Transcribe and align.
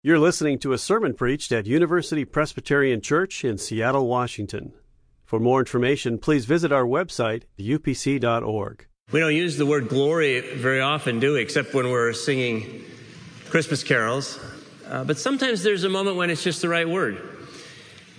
You're 0.00 0.20
listening 0.20 0.60
to 0.60 0.72
a 0.72 0.78
sermon 0.78 1.12
preached 1.12 1.50
at 1.50 1.66
University 1.66 2.24
Presbyterian 2.24 3.00
Church 3.00 3.44
in 3.44 3.58
Seattle, 3.58 4.06
Washington. 4.06 4.72
For 5.24 5.40
more 5.40 5.58
information, 5.58 6.18
please 6.18 6.44
visit 6.44 6.70
our 6.70 6.84
website, 6.84 7.42
upc.org. 7.58 8.86
We 9.10 9.18
don't 9.18 9.34
use 9.34 9.56
the 9.56 9.66
word 9.66 9.88
glory 9.88 10.54
very 10.54 10.80
often, 10.80 11.18
do 11.18 11.32
we? 11.32 11.40
Except 11.40 11.74
when 11.74 11.90
we're 11.90 12.12
singing 12.12 12.84
Christmas 13.50 13.82
carols. 13.82 14.38
Uh, 14.86 15.02
but 15.02 15.18
sometimes 15.18 15.64
there's 15.64 15.82
a 15.82 15.88
moment 15.88 16.16
when 16.16 16.30
it's 16.30 16.44
just 16.44 16.62
the 16.62 16.68
right 16.68 16.88
word. 16.88 17.20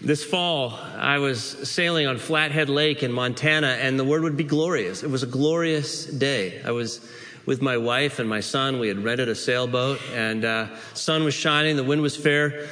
This 0.02 0.22
fall, 0.22 0.78
I 0.98 1.20
was 1.20 1.42
sailing 1.70 2.08
on 2.08 2.18
Flathead 2.18 2.68
Lake 2.68 3.04
in 3.04 3.14
Montana, 3.14 3.78
and 3.80 3.98
the 3.98 4.04
word 4.04 4.24
would 4.24 4.36
be 4.36 4.44
glorious. 4.44 5.02
It 5.02 5.10
was 5.10 5.24
a 5.24 5.28
glorious 5.28 6.08
day. 6.08 6.62
I 6.62 6.72
was 6.72 7.10
with 7.50 7.64
my 7.64 7.78
wife 7.78 8.20
and 8.20 8.30
my 8.30 8.42
son. 8.42 8.78
We 8.78 8.90
had 8.90 9.04
rented 9.04 9.28
a 9.28 9.34
sailboat, 9.34 10.00
and 10.14 10.46
uh, 10.46 10.68
sun 10.94 11.24
was 11.24 11.34
shining, 11.34 11.78
the 11.78 11.84
wind 11.84 12.04
was 12.04 12.16
fair. 12.16 12.68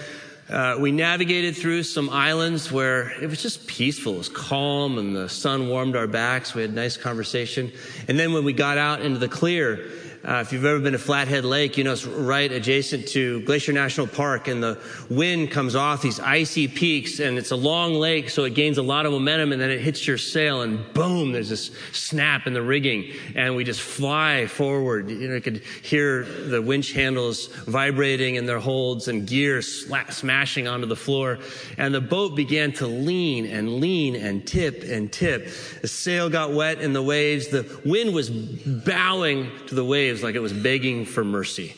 Uh, 0.48 0.76
we 0.80 0.92
navigated 0.92 1.58
through 1.58 1.82
some 1.82 2.12
islands 2.12 2.72
where 2.72 3.10
it 3.20 3.28
was 3.28 3.42
just 3.42 3.66
peaceful. 3.66 4.14
It 4.14 4.18
was 4.20 4.30
calm, 4.30 5.00
and 5.00 5.16
the 5.16 5.30
sun 5.30 5.68
warmed 5.68 5.96
our 5.96 6.06
backs. 6.06 6.54
We 6.54 6.62
had 6.62 6.76
nice 6.76 6.96
conversation. 6.96 7.72
And 8.08 8.20
then 8.20 8.34
when 8.34 8.46
we 8.46 8.54
got 8.54 8.78
out 8.78 9.02
into 9.02 9.18
the 9.18 9.28
clear, 9.28 9.90
uh, 10.28 10.42
if 10.42 10.52
you've 10.52 10.66
ever 10.66 10.80
been 10.80 10.92
to 10.92 11.00
Flathead 11.00 11.46
Lake, 11.46 11.78
you 11.78 11.86
know 11.86 11.94
it's 11.94 12.06
right 12.06 12.52
adjacent 12.52 13.08
to 13.08 13.40
Glacier 13.44 13.72
National 13.72 14.06
Park, 14.06 14.50
and 14.50 14.62
the 14.62 14.78
wind 15.10 15.52
comes 15.52 15.74
off 15.74 16.02
these 16.02 16.20
icy 16.20 16.68
peaks, 16.68 17.22
and 17.22 17.38
it's 17.38 17.52
a 17.52 17.56
long 17.56 17.94
lake, 17.94 18.30
so 18.30 18.44
it 18.44 18.54
gains 18.54 18.78
a 18.78 18.82
lot 18.84 19.06
of 19.06 19.14
momentum, 19.14 19.54
and 19.54 19.62
then 19.62 19.72
it 19.72 19.80
hits 19.80 20.06
your 20.06 20.18
sail, 20.18 20.64
and 20.64 20.94
boom, 20.94 21.32
there's 21.32 21.48
this 21.48 21.72
snap 21.94 22.46
in 22.46 22.52
the 22.52 22.62
rigging, 22.62 23.14
and 23.36 23.56
we 23.56 23.64
just 23.64 23.80
fly 23.80 24.48
forward. 24.48 25.10
You 25.10 25.30
know, 25.30 25.36
you 25.36 25.42
could 25.42 25.62
hear 25.82 26.24
the 26.24 26.62
winch 26.62 26.92
handles 26.92 27.48
vibrating 27.48 28.36
in 28.36 28.46
their 28.46 28.60
holds, 28.60 29.08
and 29.08 29.26
gear 29.26 29.60
sla- 29.60 30.12
smashing 30.12 30.68
onto 30.68 30.88
the 30.88 30.96
floor, 30.98 31.40
and 31.78 31.96
the 31.96 32.02
boat 32.02 32.36
began 32.36 32.74
to 32.74 32.86
lean 32.86 33.46
and 33.46 33.80
lean 33.80 34.14
and 34.18 34.46
tip 34.46 34.84
and 34.84 35.10
tip. 35.10 35.48
The 35.82 35.88
sail 35.88 36.30
got 36.30 36.52
wet 36.52 36.82
in 36.82 36.92
the 36.92 37.02
waves. 37.02 37.48
The 37.48 37.66
wind 37.86 38.14
was 38.14 38.30
bowing 38.30 39.50
to 39.68 39.76
the 39.76 39.86
waves 39.86 40.17
like 40.24 40.36
it 40.36 40.40
was 40.40 40.54
begging 40.54 41.06
for 41.06 41.24
mercy. 41.24 41.76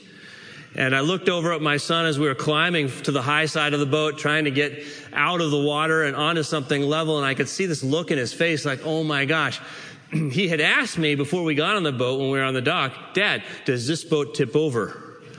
And 0.76 0.96
I 0.96 1.00
looked 1.00 1.30
over 1.30 1.52
at 1.54 1.62
my 1.62 1.78
son 1.78 2.06
as 2.06 2.20
we 2.20 2.28
were 2.28 2.36
climbing 2.36 2.90
to 3.04 3.12
the 3.12 3.22
high 3.22 3.48
side 3.48 3.74
of 3.74 3.80
the 3.80 3.86
boat, 3.86 4.18
trying 4.18 4.46
to 4.46 4.52
get 4.52 4.84
out 5.14 5.42
of 5.42 5.50
the 5.50 5.60
water 5.60 6.04
and 6.04 6.16
onto 6.16 6.44
something 6.44 6.84
level. 6.84 7.18
And 7.18 7.26
I 7.26 7.34
could 7.34 7.50
see 7.50 7.66
this 7.66 7.84
look 7.84 8.12
in 8.12 8.18
his 8.18 8.34
face 8.34 8.66
like, 8.66 8.82
oh 8.86 9.04
my 9.04 9.26
gosh. 9.26 9.60
he 10.12 10.48
had 10.48 10.62
asked 10.62 10.98
me 10.98 11.16
before 11.16 11.44
we 11.44 11.56
got 11.56 11.76
on 11.76 11.84
the 11.84 11.92
boat 11.92 12.20
when 12.20 12.30
we 12.30 12.38
were 12.38 12.44
on 12.44 12.54
the 12.54 12.62
dock, 12.62 13.14
Dad, 13.14 13.44
does 13.66 13.88
this 13.88 14.04
boat 14.04 14.36
tip 14.36 14.56
over? 14.56 15.22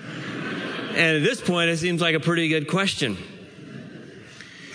and 0.90 1.16
at 1.16 1.22
this 1.22 1.40
point, 1.40 1.70
it 1.70 1.78
seems 1.78 2.00
like 2.00 2.14
a 2.14 2.20
pretty 2.20 2.48
good 2.48 2.68
question. 2.68 3.16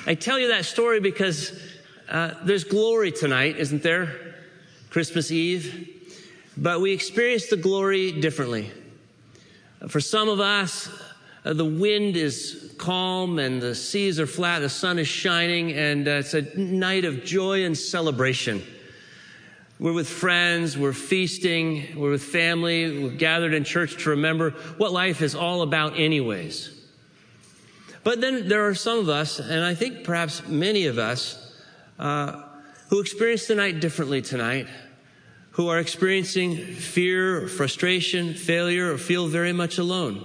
I 0.08 0.16
tell 0.16 0.40
you 0.40 0.50
that 0.50 0.66
story 0.66 1.00
because 1.00 1.60
uh, 2.08 2.36
there's 2.44 2.64
glory 2.64 3.12
tonight, 3.12 3.58
isn't 3.58 3.84
there? 3.84 4.36
Christmas 4.90 5.32
Eve. 5.32 5.95
But 6.58 6.80
we 6.80 6.92
experience 6.94 7.48
the 7.48 7.58
glory 7.58 8.12
differently. 8.14 8.72
For 9.90 10.00
some 10.00 10.30
of 10.30 10.40
us, 10.40 10.90
uh, 11.44 11.54
the 11.54 11.66
wind 11.66 12.16
is 12.16 12.74
calm 12.78 13.40
and 13.40 13.62
the 13.62 13.76
seas 13.76 14.20
are 14.20 14.28
flat, 14.28 14.60
the 14.60 14.70
sun 14.70 14.98
is 14.98 15.08
shining, 15.08 15.74
and 15.74 16.08
uh, 16.08 16.12
it's 16.12 16.34
a 16.34 16.42
night 16.58 17.06
of 17.06 17.26
joy 17.26 17.66
and 17.66 17.78
celebration. 17.78 18.64
We're 19.80 19.94
with 19.94 20.08
friends, 20.08 20.78
we're 20.78 20.94
feasting, 20.94 22.00
we're 22.00 22.12
with 22.12 22.24
family, 22.24 23.04
we're 23.04 23.12
gathered 23.12 23.54
in 23.54 23.66
church 23.66 24.04
to 24.04 24.12
remember 24.12 24.52
what 24.78 24.94
life 24.94 25.22
is 25.22 25.36
all 25.36 25.62
about, 25.62 26.00
anyways. 26.00 26.72
But 28.06 28.22
then 28.22 28.48
there 28.48 28.66
are 28.68 28.76
some 28.76 29.00
of 29.00 29.10
us, 29.10 29.40
and 29.40 29.64
I 29.64 29.76
think 29.76 30.06
perhaps 30.06 30.48
many 30.48 30.86
of 30.86 30.98
us, 30.98 31.54
uh, 32.00 32.44
who 32.90 33.02
experience 33.02 33.48
the 33.48 33.56
night 33.56 33.82
differently 33.82 34.22
tonight 34.22 34.68
who 35.56 35.70
are 35.70 35.80
experiencing 35.80 36.58
fear, 36.58 37.48
frustration, 37.48 38.34
failure, 38.34 38.92
or 38.92 38.98
feel 38.98 39.26
very 39.28 39.54
much 39.54 39.78
alone. 39.78 40.22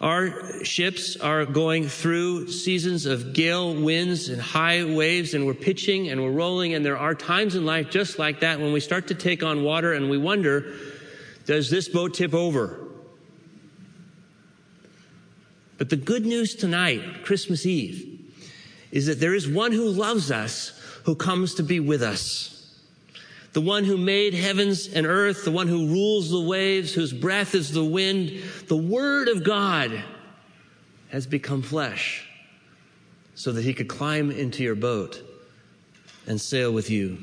Our 0.00 0.64
ships 0.64 1.16
are 1.16 1.44
going 1.44 1.86
through 1.86 2.48
seasons 2.48 3.04
of 3.04 3.34
gale 3.34 3.74
winds 3.74 4.30
and 4.30 4.40
high 4.40 4.82
waves, 4.82 5.34
and 5.34 5.44
we're 5.44 5.52
pitching 5.52 6.08
and 6.08 6.22
we're 6.22 6.30
rolling, 6.30 6.72
and 6.72 6.86
there 6.86 6.96
are 6.96 7.14
times 7.14 7.54
in 7.54 7.66
life 7.66 7.90
just 7.90 8.18
like 8.18 8.40
that 8.40 8.58
when 8.60 8.72
we 8.72 8.80
start 8.80 9.08
to 9.08 9.14
take 9.14 9.42
on 9.42 9.62
water 9.62 9.92
and 9.92 10.08
we 10.08 10.16
wonder, 10.16 10.72
does 11.44 11.68
this 11.68 11.86
boat 11.86 12.14
tip 12.14 12.32
over? 12.32 12.80
But 15.76 15.90
the 15.90 15.96
good 15.96 16.24
news 16.24 16.54
tonight, 16.54 17.24
Christmas 17.24 17.66
Eve, 17.66 18.26
is 18.90 19.04
that 19.04 19.20
there 19.20 19.34
is 19.34 19.46
one 19.46 19.72
who 19.72 19.90
loves 19.90 20.30
us 20.30 20.80
who 21.04 21.14
comes 21.14 21.56
to 21.56 21.62
be 21.62 21.78
with 21.78 22.02
us 22.02 22.55
the 23.56 23.62
one 23.62 23.84
who 23.84 23.96
made 23.96 24.34
heavens 24.34 24.86
and 24.86 25.06
earth, 25.06 25.46
the 25.46 25.50
one 25.50 25.66
who 25.66 25.86
rules 25.86 26.28
the 26.28 26.38
waves, 26.38 26.92
whose 26.92 27.10
breath 27.10 27.54
is 27.54 27.72
the 27.72 27.82
wind, 27.82 28.30
the 28.68 28.76
Word 28.76 29.28
of 29.28 29.42
God 29.44 30.04
has 31.08 31.26
become 31.26 31.62
flesh 31.62 32.28
so 33.34 33.52
that 33.52 33.64
he 33.64 33.72
could 33.72 33.88
climb 33.88 34.30
into 34.30 34.62
your 34.62 34.74
boat 34.74 35.22
and 36.26 36.38
sail 36.38 36.70
with 36.70 36.90
you. 36.90 37.16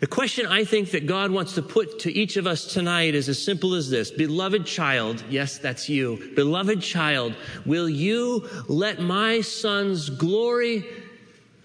The 0.00 0.08
question 0.08 0.44
I 0.44 0.64
think 0.64 0.90
that 0.90 1.06
God 1.06 1.30
wants 1.30 1.54
to 1.54 1.62
put 1.62 2.00
to 2.00 2.12
each 2.12 2.36
of 2.36 2.48
us 2.48 2.64
tonight 2.64 3.14
is 3.14 3.28
as 3.28 3.40
simple 3.40 3.74
as 3.74 3.88
this 3.90 4.10
Beloved 4.10 4.66
child, 4.66 5.22
yes, 5.30 5.58
that's 5.58 5.88
you. 5.88 6.32
Beloved 6.34 6.82
child, 6.82 7.36
will 7.64 7.88
you 7.88 8.48
let 8.66 8.98
my 8.98 9.40
son's 9.40 10.10
glory 10.10 10.84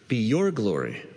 be 0.07 0.17
your 0.17 0.51
glory? 0.51 1.07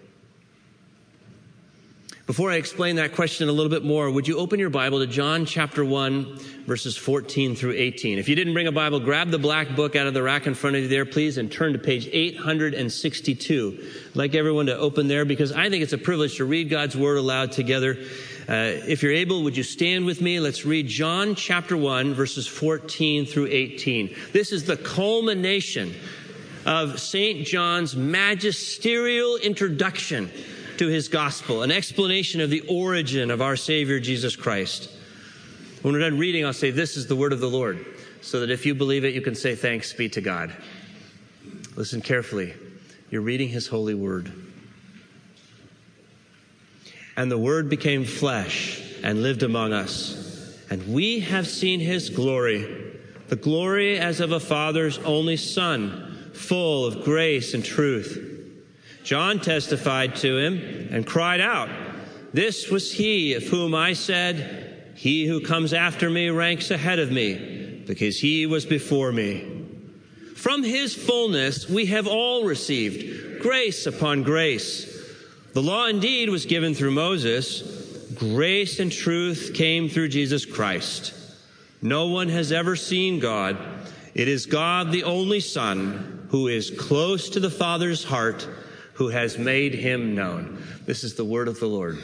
Before 2.26 2.50
I 2.50 2.54
explain 2.54 2.96
that 2.96 3.12
question 3.12 3.50
a 3.50 3.52
little 3.52 3.68
bit 3.68 3.84
more, 3.84 4.10
would 4.10 4.26
you 4.26 4.38
open 4.38 4.58
your 4.58 4.70
Bible 4.70 5.00
to 5.00 5.06
John 5.06 5.44
chapter 5.44 5.84
1, 5.84 6.38
verses 6.66 6.96
14 6.96 7.54
through 7.54 7.74
18? 7.76 8.18
If 8.18 8.30
you 8.30 8.34
didn't 8.34 8.54
bring 8.54 8.66
a 8.66 8.72
Bible, 8.72 8.98
grab 8.98 9.28
the 9.28 9.38
black 9.38 9.76
book 9.76 9.94
out 9.94 10.06
of 10.06 10.14
the 10.14 10.22
rack 10.22 10.46
in 10.46 10.54
front 10.54 10.74
of 10.76 10.82
you 10.82 10.88
there, 10.88 11.04
please, 11.04 11.36
and 11.36 11.52
turn 11.52 11.74
to 11.74 11.78
page 11.78 12.08
862. 12.10 13.78
I'd 14.08 14.16
like 14.16 14.34
everyone 14.34 14.64
to 14.66 14.78
open 14.78 15.06
there 15.06 15.26
because 15.26 15.52
I 15.52 15.68
think 15.68 15.82
it's 15.82 15.92
a 15.92 15.98
privilege 15.98 16.38
to 16.38 16.46
read 16.46 16.70
God's 16.70 16.96
Word 16.96 17.18
aloud 17.18 17.52
together. 17.52 17.98
Uh, 18.48 18.80
if 18.88 19.02
you're 19.02 19.12
able, 19.12 19.42
would 19.42 19.58
you 19.58 19.62
stand 19.62 20.06
with 20.06 20.22
me? 20.22 20.40
Let's 20.40 20.64
read 20.64 20.88
John 20.88 21.34
chapter 21.34 21.76
1, 21.76 22.14
verses 22.14 22.46
14 22.46 23.26
through 23.26 23.48
18. 23.50 24.16
This 24.32 24.50
is 24.50 24.64
the 24.64 24.78
culmination 24.78 25.94
of 26.64 26.98
St. 26.98 27.46
John's 27.46 27.94
magisterial 27.94 29.36
introduction 29.36 30.30
to 30.78 30.88
his 30.88 31.08
gospel, 31.08 31.62
an 31.62 31.70
explanation 31.70 32.40
of 32.40 32.50
the 32.50 32.62
origin 32.68 33.30
of 33.30 33.40
our 33.40 33.56
Savior 33.56 34.00
Jesus 34.00 34.36
Christ. 34.36 34.90
When 35.82 35.94
we're 35.94 36.00
done 36.00 36.18
reading, 36.18 36.44
I'll 36.44 36.52
say, 36.52 36.70
This 36.70 36.96
is 36.96 37.06
the 37.06 37.16
word 37.16 37.32
of 37.32 37.40
the 37.40 37.50
Lord, 37.50 37.84
so 38.22 38.40
that 38.40 38.50
if 38.50 38.64
you 38.64 38.74
believe 38.74 39.04
it, 39.04 39.14
you 39.14 39.20
can 39.20 39.34
say, 39.34 39.54
Thanks 39.54 39.92
be 39.92 40.08
to 40.10 40.20
God. 40.20 40.52
Listen 41.76 42.00
carefully. 42.00 42.54
You're 43.10 43.22
reading 43.22 43.48
his 43.48 43.66
holy 43.66 43.94
word. 43.94 44.32
And 47.16 47.30
the 47.30 47.38
word 47.38 47.68
became 47.68 48.04
flesh 48.04 48.82
and 49.02 49.22
lived 49.22 49.42
among 49.42 49.72
us. 49.72 50.58
And 50.70 50.92
we 50.92 51.20
have 51.20 51.46
seen 51.46 51.78
his 51.78 52.10
glory, 52.10 52.98
the 53.28 53.36
glory 53.36 53.98
as 53.98 54.20
of 54.20 54.32
a 54.32 54.40
father's 54.40 54.98
only 54.98 55.36
son, 55.36 56.30
full 56.32 56.86
of 56.86 57.04
grace 57.04 57.54
and 57.54 57.64
truth. 57.64 58.33
John 59.04 59.38
testified 59.38 60.16
to 60.16 60.38
him 60.38 60.88
and 60.90 61.06
cried 61.06 61.40
out, 61.40 61.68
This 62.32 62.70
was 62.70 62.90
he 62.90 63.34
of 63.34 63.44
whom 63.44 63.74
I 63.74 63.92
said, 63.92 64.92
He 64.96 65.26
who 65.26 65.42
comes 65.42 65.74
after 65.74 66.08
me 66.08 66.30
ranks 66.30 66.70
ahead 66.70 66.98
of 66.98 67.12
me, 67.12 67.82
because 67.86 68.18
he 68.18 68.46
was 68.46 68.64
before 68.64 69.12
me. 69.12 69.66
From 70.36 70.62
his 70.62 70.94
fullness 70.94 71.68
we 71.68 71.86
have 71.86 72.06
all 72.06 72.44
received 72.44 73.42
grace 73.42 73.86
upon 73.86 74.22
grace. 74.22 74.90
The 75.52 75.62
law 75.62 75.86
indeed 75.86 76.30
was 76.30 76.46
given 76.46 76.74
through 76.74 76.92
Moses, 76.92 77.60
grace 78.14 78.80
and 78.80 78.90
truth 78.90 79.52
came 79.54 79.90
through 79.90 80.08
Jesus 80.08 80.46
Christ. 80.46 81.12
No 81.82 82.06
one 82.06 82.30
has 82.30 82.52
ever 82.52 82.74
seen 82.74 83.20
God. 83.20 83.58
It 84.14 84.28
is 84.28 84.46
God, 84.46 84.92
the 84.92 85.04
only 85.04 85.40
Son, 85.40 86.26
who 86.30 86.48
is 86.48 86.70
close 86.70 87.28
to 87.30 87.40
the 87.40 87.50
Father's 87.50 88.02
heart 88.02 88.48
who 88.94 89.08
has 89.08 89.38
made 89.38 89.74
him 89.74 90.14
known. 90.14 90.62
This 90.86 91.04
is 91.04 91.14
the 91.14 91.24
word 91.24 91.48
of 91.48 91.60
the 91.60 91.66
Lord. 91.66 91.98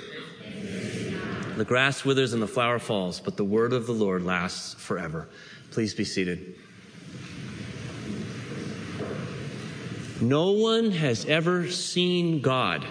The 1.56 1.64
grass 1.64 2.04
withers 2.04 2.32
and 2.32 2.42
the 2.42 2.48
flower 2.48 2.78
falls, 2.78 3.20
but 3.20 3.36
the 3.36 3.44
word 3.44 3.72
of 3.72 3.86
the 3.86 3.92
Lord 3.92 4.24
lasts 4.24 4.74
forever. 4.74 5.28
Please 5.70 5.94
be 5.94 6.04
seated. 6.04 6.56
No 10.20 10.52
one 10.52 10.90
has 10.90 11.24
ever 11.26 11.70
seen 11.70 12.40
God, 12.40 12.84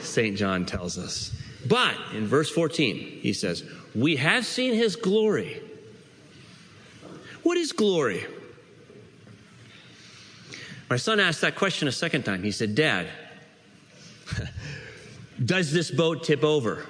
St. 0.00 0.36
John 0.36 0.66
tells 0.66 0.98
us. 0.98 1.32
But 1.68 1.94
in 2.14 2.26
verse 2.26 2.50
14, 2.50 2.96
he 2.96 3.32
says, 3.32 3.64
We 3.94 4.16
have 4.16 4.46
seen 4.46 4.74
his 4.74 4.96
glory 4.96 5.60
What 7.42 7.56
is 7.56 7.72
glory? 7.72 8.26
My 10.88 10.96
son 10.96 11.18
asked 11.18 11.40
that 11.40 11.56
question 11.56 11.88
a 11.88 11.92
second 11.92 12.24
time. 12.24 12.42
He 12.42 12.52
said, 12.52 12.74
Dad, 12.74 13.08
does 15.44 15.72
this 15.72 15.90
boat 15.90 16.22
tip 16.22 16.44
over? 16.44 16.86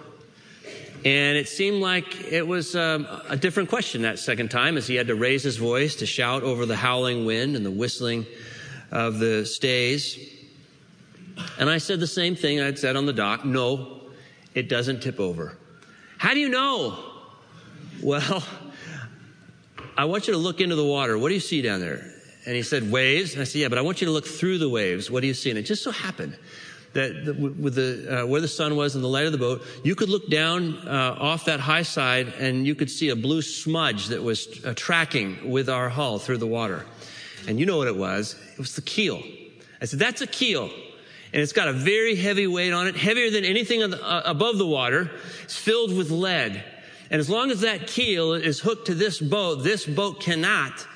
And 1.05 1.37
it 1.39 1.49
seemed 1.49 1.81
like 1.81 2.31
it 2.31 2.47
was 2.47 2.75
um, 2.75 3.07
a 3.29 3.37
different 3.37 3.69
question 3.69 4.03
that 4.03 4.19
second 4.19 4.51
time 4.51 4.77
as 4.77 4.87
he 4.87 4.97
had 4.97 5.07
to 5.07 5.15
raise 5.15 5.43
his 5.43 5.57
voice 5.57 5.95
to 5.97 6.07
shout 6.07 6.43
over 6.43 6.67
the 6.67 6.77
howling 6.77 7.25
wind 7.25 7.57
and 7.57 7.65
the 7.65 7.71
whistling 7.71 8.27
of 8.91 9.19
the 9.19 9.47
stays. 9.47 10.19
And 11.59 11.71
I 11.71 11.79
said 11.79 12.01
the 12.01 12.07
same 12.07 12.35
thing 12.35 12.61
I'd 12.61 12.79
said 12.79 12.97
on 12.97 13.07
the 13.07 13.13
dock 13.13 13.45
no, 13.45 14.01
it 14.55 14.69
doesn't 14.69 15.01
tip 15.01 15.21
over. 15.21 15.57
How 16.19 16.35
do 16.35 16.41
you 16.41 16.49
know? 16.49 16.99
Well, 18.03 18.45
I 19.97 20.05
want 20.05 20.27
you 20.27 20.35
to 20.35 20.39
look 20.39 20.61
into 20.61 20.77
the 20.77 20.85
water. 20.85 21.17
What 21.17 21.29
do 21.29 21.35
you 21.35 21.41
see 21.41 21.63
down 21.63 21.81
there? 21.81 22.16
And 22.47 22.55
he 22.55 22.63
said, 22.63 22.91
Waves. 22.91 23.33
And 23.33 23.43
I 23.43 23.45
said, 23.45 23.61
Yeah, 23.61 23.69
but 23.69 23.79
I 23.79 23.83
want 23.83 24.01
you 24.01 24.07
to 24.07 24.13
look 24.13 24.27
through 24.27 24.59
the 24.59 24.69
waves. 24.69 25.11
What 25.11 25.21
do 25.21 25.27
you 25.27 25.35
see? 25.35 25.51
And 25.51 25.59
it 25.59 25.63
just 25.65 25.83
so 25.83 25.91
happened 25.91 26.39
that 26.93 27.37
with 27.37 27.75
the, 27.75 28.23
uh, 28.23 28.27
where 28.27 28.41
the 28.41 28.49
sun 28.49 28.75
was 28.75 28.95
and 28.95 29.05
the 29.05 29.09
light 29.09 29.27
of 29.27 29.33
the 29.33 29.39
boat, 29.39 29.63
you 29.85 29.95
could 29.95 30.09
look 30.09 30.31
down 30.31 30.77
uh, 30.89 31.17
off 31.19 31.45
that 31.45 31.61
high 31.61 31.83
side 31.83 32.33
and 32.39 32.67
you 32.67 32.75
could 32.75 32.91
see 32.91 33.11
a 33.11 33.17
blue 33.17 33.43
smudge 33.43 34.07
that 34.07 34.23
was 34.23 34.65
uh, 34.65 34.73
tracking 34.75 35.51
with 35.51 35.69
our 35.69 35.91
hull 35.91 36.19
through 36.19 36.39
the 36.39 36.47
water. 36.47 36.87
And 37.47 37.61
you 37.61 37.67
know 37.67 37.77
what 37.77 37.89
it 37.89 37.97
was? 37.97 38.35
It 38.53 38.59
was 38.59 38.75
the 38.75 38.83
keel. 38.83 39.23
I 39.81 39.85
said, 39.85 39.99
That's 39.99 40.23
a 40.23 40.27
keel. 40.27 40.71
And 41.33 41.43
it's 41.43 41.53
got 41.53 41.69
a 41.69 41.73
very 41.73 42.15
heavy 42.15 42.47
weight 42.47 42.73
on 42.73 42.87
it, 42.87 42.97
heavier 42.97 43.31
than 43.31 43.45
anything 43.45 43.91
the, 43.91 44.03
uh, 44.03 44.23
above 44.25 44.57
the 44.57 44.67
water. 44.67 45.11
It's 45.43 45.57
filled 45.57 45.95
with 45.95 46.11
lead. 46.11 46.65
And 47.11 47.21
as 47.21 47.29
long 47.29 47.51
as 47.51 47.61
that 47.61 47.89
keel 47.89 48.33
is 48.33 48.61
hooked 48.61 48.87
to 48.87 48.95
this 48.95 49.21
boat, 49.21 49.57
this 49.57 49.85
boat 49.85 50.21
cannot 50.21 50.87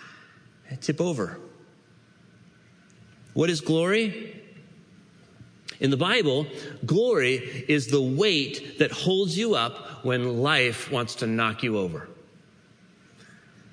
tip 0.77 1.01
over. 1.01 1.39
What 3.35 3.51
is 3.51 3.61
glory? 3.61 4.43
In 5.81 5.91
the 5.91 5.97
Bible, 5.97 6.47
glory 6.85 7.65
is 7.69 7.87
the 7.87 8.03
weight 8.03 8.79
that 8.79 8.91
holds 8.91 9.39
you 9.39 9.55
up 9.55 10.05
when 10.05 10.39
life 10.39 10.91
wants 10.93 11.15
to 11.17 11.27
knock 11.27 11.63
you 11.63 11.79
over. 11.79 12.09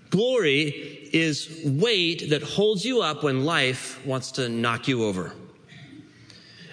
Glory 0.09 1.09
is 1.11 1.61
weight 1.65 2.29
that 2.29 2.41
holds 2.41 2.85
you 2.85 3.01
up 3.01 3.23
when 3.23 3.43
life 3.43 4.05
wants 4.05 4.31
to 4.33 4.47
knock 4.47 4.87
you 4.87 5.03
over. 5.03 5.33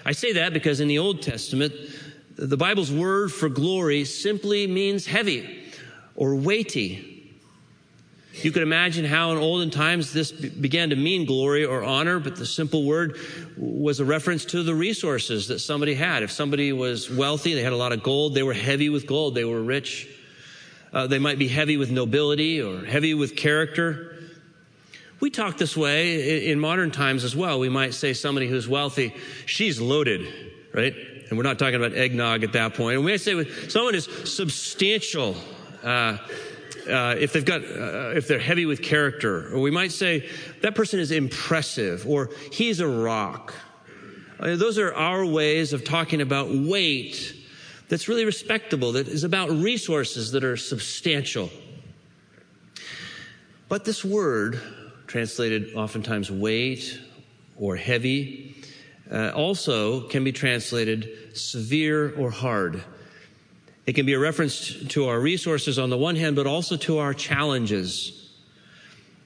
I 0.05 0.13
say 0.13 0.33
that 0.33 0.53
because 0.53 0.79
in 0.79 0.87
the 0.87 0.99
Old 0.99 1.21
Testament, 1.21 1.73
the 2.37 2.57
Bible's 2.57 2.91
word 2.91 3.31
for 3.31 3.49
glory 3.49 4.05
simply 4.05 4.67
means 4.67 5.05
heavy 5.05 5.63
or 6.15 6.35
weighty. 6.35 7.14
You 8.41 8.51
could 8.51 8.63
imagine 8.63 9.05
how 9.05 9.31
in 9.31 9.37
olden 9.37 9.69
times 9.69 10.11
this 10.11 10.31
began 10.31 10.89
to 10.89 10.95
mean 10.95 11.25
glory 11.25 11.65
or 11.65 11.83
honor, 11.83 12.19
but 12.19 12.35
the 12.35 12.45
simple 12.45 12.83
word 12.83 13.17
was 13.57 13.99
a 13.99 14.05
reference 14.05 14.45
to 14.45 14.61
the 14.61 14.75
resources 14.75 15.47
that 15.47 15.59
somebody 15.59 15.93
had. 15.93 16.21
If 16.21 16.31
somebody 16.31 16.73
was 16.73 17.09
wealthy, 17.09 17.53
they 17.53 17.63
had 17.63 17.73
a 17.73 17.77
lot 17.77 17.93
of 17.93 18.03
gold, 18.03 18.33
they 18.33 18.43
were 18.43 18.53
heavy 18.53 18.89
with 18.89 19.07
gold, 19.07 19.35
they 19.35 19.45
were 19.45 19.61
rich. 19.61 20.09
Uh, 20.91 21.07
they 21.07 21.19
might 21.19 21.39
be 21.39 21.47
heavy 21.47 21.77
with 21.77 21.91
nobility 21.91 22.61
or 22.61 22.85
heavy 22.85 23.13
with 23.13 23.35
character. 23.35 24.17
We 25.19 25.29
talk 25.29 25.57
this 25.57 25.75
way 25.75 26.49
in 26.49 26.59
modern 26.59 26.91
times 26.91 27.23
as 27.23 27.35
well. 27.35 27.59
We 27.59 27.69
might 27.69 27.93
say 27.93 28.13
somebody 28.13 28.47
who's 28.47 28.67
wealthy, 28.67 29.15
she's 29.45 29.79
loaded, 29.79 30.27
right? 30.73 30.93
And 31.29 31.37
we're 31.37 31.43
not 31.43 31.57
talking 31.57 31.75
about 31.75 31.93
eggnog 31.93 32.43
at 32.43 32.53
that 32.53 32.75
point. 32.75 32.95
And 32.97 33.05
we 33.05 33.13
might 33.13 33.21
say 33.21 33.43
someone 33.69 33.95
is 33.95 34.05
substantial. 34.25 35.35
Uh, 35.83 36.17
uh, 36.87 37.15
if 37.17 37.33
they've 37.33 37.45
got, 37.45 37.61
uh, 37.61 38.13
if 38.15 38.27
they're 38.27 38.39
heavy 38.39 38.65
with 38.65 38.81
character, 38.81 39.53
or 39.53 39.59
we 39.59 39.71
might 39.71 39.91
say 39.91 40.29
that 40.61 40.75
person 40.75 40.99
is 40.99 41.11
impressive, 41.11 42.07
or 42.07 42.29
he's 42.51 42.79
a 42.79 42.87
rock. 42.87 43.53
Uh, 44.39 44.55
those 44.55 44.77
are 44.77 44.93
our 44.93 45.25
ways 45.25 45.73
of 45.73 45.83
talking 45.83 46.21
about 46.21 46.49
weight 46.49 47.35
that's 47.87 48.07
really 48.07 48.25
respectable, 48.25 48.93
that 48.93 49.07
is 49.07 49.23
about 49.23 49.49
resources 49.49 50.31
that 50.31 50.43
are 50.43 50.57
substantial. 50.57 51.49
But 53.69 53.85
this 53.85 54.03
word, 54.03 54.61
translated 55.07 55.73
oftentimes 55.75 56.31
weight 56.31 56.99
or 57.57 57.75
heavy, 57.75 58.55
uh, 59.11 59.31
also 59.35 60.07
can 60.07 60.23
be 60.23 60.31
translated 60.31 61.37
severe 61.37 62.15
or 62.17 62.31
hard. 62.31 62.83
It 63.85 63.93
can 63.93 64.05
be 64.05 64.13
a 64.13 64.19
reference 64.19 64.73
to 64.89 65.07
our 65.07 65.19
resources 65.19 65.77
on 65.77 65.89
the 65.89 65.97
one 65.97 66.15
hand, 66.15 66.35
but 66.35 66.47
also 66.47 66.75
to 66.77 66.97
our 66.97 67.13
challenges. 67.13 68.25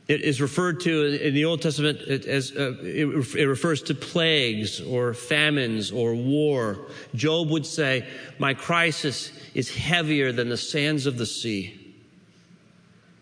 It 0.10 0.22
is 0.22 0.42
referred 0.42 0.80
to 0.82 1.06
in 1.22 1.36
the 1.36 1.46
Old 1.46 1.62
Testament 1.62 2.02
as 2.02 2.52
uh, 2.52 2.76
it, 2.82 3.46
refers 3.48 3.84
to 3.84 3.94
plagues 3.94 4.82
or 4.82 5.14
famines 5.14 5.92
or 5.92 6.16
war. 6.16 6.80
Job 7.14 7.52
would 7.52 7.66
say, 7.66 8.08
My 8.40 8.56
crisis 8.56 9.32
is 9.54 9.74
heavier 9.74 10.32
than 10.32 10.50
the 10.50 10.58
sands 10.58 11.06
of 11.06 11.18
the 11.20 11.28
sea. 11.28 11.96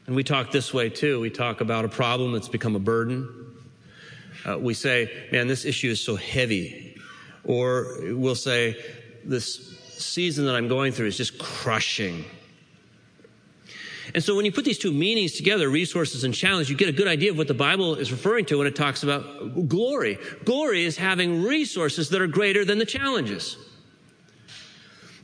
And 0.07 0.15
we 0.15 0.23
talk 0.23 0.51
this 0.51 0.73
way 0.73 0.89
too. 0.89 1.19
We 1.19 1.29
talk 1.29 1.59
about 1.59 1.83
a 1.83 1.89
problem 1.89 2.31
that's 2.31 2.47
become 2.47 2.77
a 2.77 2.79
burden. 2.79 3.27
Uh, 4.47 4.57
we 4.57 4.73
say, 4.73 5.11
Man, 5.33 5.47
this 5.47 5.65
issue 5.65 5.89
is 5.89 5.99
so 5.99 6.15
heavy. 6.15 6.97
Or 7.43 7.97
we'll 8.13 8.33
say, 8.33 8.81
This 9.25 9.77
season 10.01 10.45
that 10.45 10.55
I'm 10.55 10.67
going 10.67 10.91
through 10.91 11.07
is 11.07 11.17
just 11.17 11.37
crushing. 11.37 12.25
And 14.13 14.23
so 14.23 14.35
when 14.35 14.45
you 14.45 14.51
put 14.51 14.65
these 14.65 14.77
two 14.77 14.91
meanings 14.91 15.33
together, 15.33 15.69
resources 15.69 16.23
and 16.23 16.33
challenge, 16.33 16.69
you 16.69 16.75
get 16.75 16.87
a 16.89 16.93
good 16.93 17.07
idea 17.07 17.31
of 17.31 17.37
what 17.37 17.47
the 17.47 17.53
Bible 17.53 17.95
is 17.95 18.11
referring 18.11 18.45
to 18.45 18.57
when 18.57 18.67
it 18.67 18.75
talks 18.75 19.03
about 19.03 19.67
glory. 19.67 20.17
Glory 20.45 20.85
is 20.85 20.97
having 20.97 21.43
resources 21.43 22.09
that 22.09 22.21
are 22.21 22.27
greater 22.27 22.63
than 22.63 22.79
the 22.79 22.85
challenges. 22.85 23.57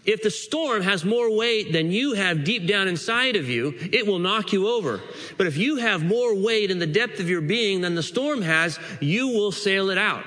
If 0.06 0.22
the 0.22 0.30
storm 0.30 0.82
has 0.82 1.06
more 1.06 1.34
weight 1.34 1.72
than 1.72 1.92
you 1.92 2.14
have 2.14 2.44
deep 2.44 2.68
down 2.68 2.90
inside 2.90 3.38
of 3.38 3.48
you, 3.48 3.74
it 3.80 4.06
will 4.06 4.20
knock 4.20 4.52
you 4.52 4.68
over. 4.68 5.00
But 5.38 5.48
if 5.48 5.56
you 5.56 5.78
have 5.78 6.04
more 6.04 6.36
weight 6.36 6.72
in 6.72 6.80
the 6.80 6.86
depth 6.86 7.22
of 7.22 7.30
your 7.30 7.40
being 7.40 7.80
than 7.80 7.96
the 7.96 8.04
storm 8.04 8.42
has, 8.42 8.78
you 9.00 9.30
will 9.30 9.54
sail 9.54 9.90
it 9.92 9.98
out. 9.98 10.26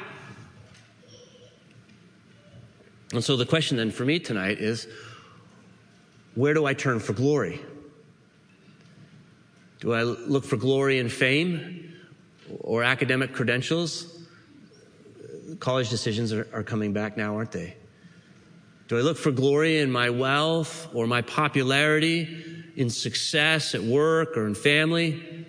And 3.13 3.23
so 3.23 3.37
the 3.37 3.47
question 3.47 3.77
then 3.77 3.91
for 3.91 4.05
me 4.05 4.19
tonight 4.19 4.59
is 4.59 4.89
where 6.35 6.55
do 6.55 6.67
I 6.67 6.75
turn 6.75 7.01
for 7.01 7.13
glory? 7.13 7.61
Do 9.81 9.93
I 9.93 10.03
look 10.03 10.45
for 10.45 10.57
glory 10.57 10.99
in 10.99 11.09
fame 11.09 11.95
or 12.61 12.83
academic 12.83 13.33
credentials? 13.33 14.23
College 15.61 15.91
decisions 15.91 16.33
are, 16.33 16.49
are, 16.53 16.63
coming 16.63 16.93
back 16.93 17.17
now, 17.17 17.37
aren't 17.37 17.53
they? 17.53 17.77
Do 18.89 18.99
I 18.99 19.01
look 19.01 19.17
for 19.17 19.31
glory 19.31 19.79
in 19.79 19.91
my 19.91 20.11
wealth 20.11 20.89
or 20.95 21.07
my 21.07 21.23
popularity, 21.23 22.65
in 22.77 22.91
success 22.91 23.75
at 23.75 23.83
work 23.83 24.37
or 24.37 24.47
in 24.47 24.55
family? 24.55 25.47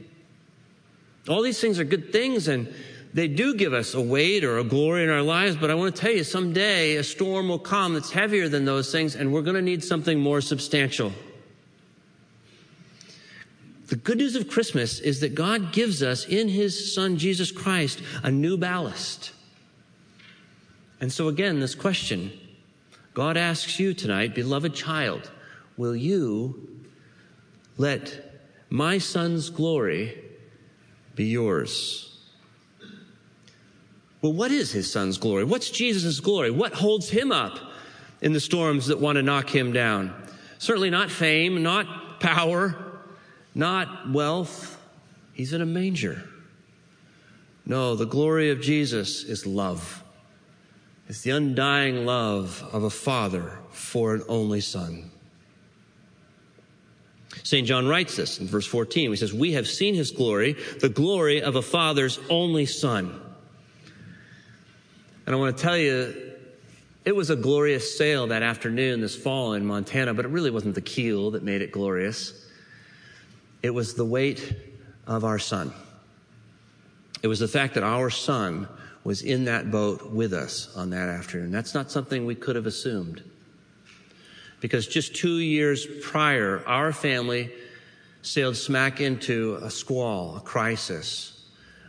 All 1.28 1.42
these 1.42 1.60
things 1.60 1.80
are 1.80 1.84
good 1.84 2.12
things, 2.12 2.48
and 2.48 2.74
they 3.14 3.28
do 3.28 3.56
give 3.56 3.74
us 3.74 3.94
a 3.94 4.02
weight 4.02 4.44
or 4.44 4.58
a 4.58 4.64
glory 4.64 5.04
in 5.04 5.10
our 5.10 5.22
lives, 5.22 5.56
but 5.56 5.72
I 5.72 5.76
want 5.76 5.96
to 5.96 6.02
tell 6.02 6.12
you 6.12 6.24
someday 6.24 6.98
a 6.98 7.04
storm 7.04 7.50
will 7.50 7.60
come 7.60 7.94
that's 7.94 8.12
heavier 8.12 8.50
than 8.50 8.66
those 8.66 8.92
things, 8.92 9.16
and 9.16 9.34
we're 9.34 9.42
going 9.42 9.56
to 9.56 9.62
need 9.62 9.84
something 9.84 10.20
more 10.20 10.42
substantial. 10.42 11.14
The 13.88 13.96
good 13.96 14.18
news 14.18 14.36
of 14.36 14.50
Christmas 14.50 15.00
is 15.00 15.22
that 15.22 15.34
God 15.34 15.72
gives 15.72 16.04
us 16.04 16.26
in 16.26 16.50
His 16.50 16.94
Son 16.94 17.18
Jesus 17.18 17.52
Christ 17.52 18.02
a 18.22 18.30
new 18.30 18.58
ballast. 18.58 19.32
And 21.00 21.12
so, 21.12 21.30
again, 21.30 21.60
this 21.60 21.76
question 21.76 22.32
God 23.14 23.38
asks 23.38 23.80
you 23.80 23.94
tonight, 23.94 24.36
beloved 24.36 24.76
child, 24.76 25.32
will 25.78 25.96
you 25.96 26.70
let 27.78 28.42
my 28.70 28.98
Son's 28.98 29.50
glory 29.50 30.18
be 31.16 31.26
yours? 31.26 32.07
Well, 34.28 34.36
what 34.36 34.52
is 34.52 34.74
his 34.74 34.92
son's 34.92 35.18
glory? 35.18 35.46
What's 35.46 35.70
Jesus' 35.70 36.20
glory? 36.20 36.52
What 36.52 36.74
holds 36.74 37.10
him 37.10 37.32
up 37.32 37.58
in 38.20 38.34
the 38.34 38.42
storms 38.42 38.88
that 38.88 39.00
want 39.00 39.16
to 39.16 39.24
knock 39.24 39.50
him 39.50 39.72
down? 39.72 40.14
Certainly 40.58 40.90
not 40.90 41.10
fame, 41.10 41.64
not 41.64 42.20
power, 42.20 42.76
not 43.56 44.12
wealth. 44.12 44.78
He's 45.32 45.54
in 45.54 45.62
a 45.62 45.66
manger. 45.66 46.28
No, 47.66 47.96
the 47.96 48.06
glory 48.06 48.50
of 48.50 48.60
Jesus 48.60 49.24
is 49.24 49.46
love. 49.48 50.04
It's 51.08 51.22
the 51.22 51.32
undying 51.32 52.06
love 52.06 52.68
of 52.74 52.84
a 52.84 52.90
father 52.90 53.58
for 53.72 54.14
an 54.14 54.24
only 54.28 54.60
son. 54.60 55.10
St. 57.44 57.66
John 57.66 57.88
writes 57.88 58.18
this 58.18 58.42
in 58.42 58.48
verse 58.48 58.68
14. 58.68 59.10
He 59.10 59.16
says, 59.16 59.34
We 59.34 59.54
have 59.54 59.70
seen 59.70 59.96
his 59.96 60.12
glory, 60.12 60.58
the 60.82 60.90
glory 60.90 61.42
of 61.42 61.56
a 61.56 61.62
father's 61.62 62.20
only 62.30 62.66
son. 62.66 63.22
And 65.28 65.36
I 65.36 65.40
want 65.40 65.58
to 65.58 65.62
tell 65.62 65.78
you, 65.78 66.34
it 67.04 67.14
was 67.14 67.30
a 67.30 67.36
glorious 67.36 67.98
sail 67.98 68.28
that 68.28 68.44
afternoon 68.44 69.02
this 69.02 69.14
fall 69.14 69.54
in 69.54 69.66
Montana, 69.66 70.14
but 70.14 70.24
it 70.24 70.30
really 70.30 70.50
wasn't 70.50 70.74
the 70.74 70.82
keel 70.82 71.32
that 71.32 71.44
made 71.44 71.62
it 71.62 71.74
glorious. 71.74 72.46
It 73.62 73.72
was 73.72 73.94
the 73.94 74.06
weight 74.06 74.56
of 75.06 75.26
our 75.26 75.38
son. 75.38 75.74
It 77.22 77.28
was 77.28 77.40
the 77.40 77.48
fact 77.48 77.74
that 77.74 77.84
our 77.84 78.10
son 78.10 78.70
was 79.04 79.22
in 79.22 79.46
that 79.46 79.70
boat 79.70 80.12
with 80.12 80.32
us 80.32 80.74
on 80.78 80.92
that 80.92 81.10
afternoon. 81.10 81.52
That's 81.52 81.74
not 81.74 81.92
something 81.92 82.26
we 82.26 82.36
could 82.36 82.56
have 82.56 82.66
assumed. 82.66 83.22
Because 84.62 84.88
just 84.88 85.14
two 85.14 85.40
years 85.40 85.86
prior, 86.04 86.64
our 86.66 86.94
family 86.94 87.52
sailed 88.22 88.56
smack 88.56 89.02
into 89.02 89.60
a 89.62 89.70
squall, 89.70 90.38
a 90.38 90.42
crisis. 90.42 91.37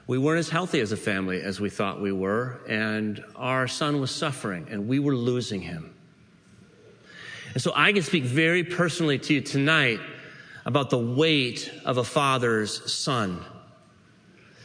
We 0.08 0.16
weren't 0.16 0.38
as 0.38 0.48
healthy 0.48 0.80
as 0.80 0.90
a 0.90 0.96
family 0.96 1.42
as 1.42 1.60
we 1.60 1.68
thought 1.68 2.00
we 2.00 2.12
were, 2.12 2.60
and 2.66 3.22
our 3.36 3.68
son 3.68 4.00
was 4.00 4.10
suffering, 4.10 4.66
and 4.70 4.88
we 4.88 4.98
were 4.98 5.14
losing 5.14 5.60
him. 5.60 5.94
And 7.52 7.62
so 7.62 7.72
I 7.76 7.92
can 7.92 8.02
speak 8.02 8.24
very 8.24 8.64
personally 8.64 9.18
to 9.18 9.34
you 9.34 9.42
tonight 9.42 10.00
about 10.64 10.88
the 10.88 10.98
weight 10.98 11.70
of 11.84 11.98
a 11.98 12.04
father's 12.04 12.90
son. 12.90 13.44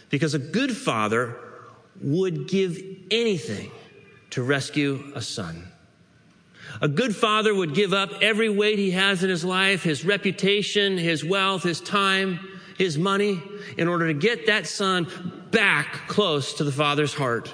Because 0.10 0.34
a 0.34 0.40
good 0.40 0.76
father 0.76 1.36
would 2.02 2.48
give 2.48 2.82
anything 3.12 3.70
to 4.30 4.44
rescue 4.44 5.12
a 5.14 5.22
son. 5.22 5.68
A 6.82 6.88
good 6.88 7.14
father 7.14 7.54
would 7.54 7.76
give 7.76 7.94
up 7.94 8.12
every 8.22 8.50
weight 8.50 8.80
he 8.80 8.92
has 8.92 9.26
in 9.26 9.30
his 9.30 9.44
life, 9.44 9.84
his 9.84 10.06
reputation, 10.06 10.98
his 10.98 11.26
wealth, 11.26 11.64
his 11.64 11.82
time, 11.82 12.40
his 12.78 12.98
money, 12.98 13.42
in 13.78 13.88
order 13.88 14.08
to 14.08 14.14
get 14.14 14.48
that 14.48 14.68
son 14.68 15.08
back 15.52 16.08
close 16.08 16.54
to 16.56 16.64
the 16.64 16.72
father's 16.72 17.14
heart. 17.14 17.54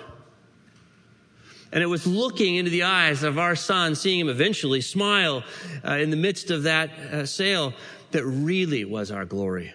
And 1.71 1.83
it 1.83 1.88
was 1.88 2.07
looking 2.07 2.55
into 2.55 2.71
the 2.71 2.83
eyes 2.83 3.21
of 3.23 3.38
our 3.38 3.55
son, 3.55 3.95
seeing 3.95 4.19
him 4.19 4.29
eventually 4.29 4.81
smile 4.81 5.43
uh, 5.85 5.93
in 5.93 6.09
the 6.09 6.17
midst 6.17 6.49
of 6.49 6.63
that 6.63 6.89
uh, 6.89 7.25
sail, 7.25 7.73
that 8.11 8.25
really 8.25 8.85
was 8.85 9.11
our 9.11 9.25
glory. 9.25 9.73